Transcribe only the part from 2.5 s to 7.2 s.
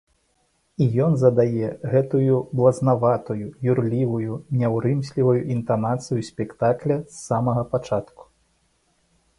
блазнаватую, юрлівую, няўрымслівую інтанацыю спектакля з